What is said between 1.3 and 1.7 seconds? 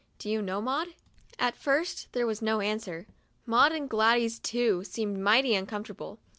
At